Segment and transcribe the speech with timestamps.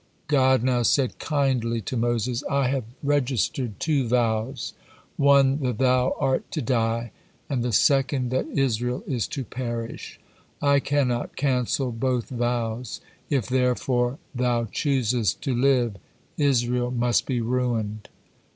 [0.27, 4.73] God now said kindly to Moses: "I have registered two vows,
[5.15, 7.11] one that thou are to die,
[7.47, 10.19] and the second that Israel is to perish.
[10.59, 15.97] I cannot cancel both vows, if therefore thou choosest to live,
[16.35, 18.09] Israel must be ruined."